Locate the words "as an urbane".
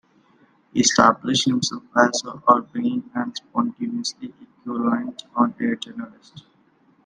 1.95-3.11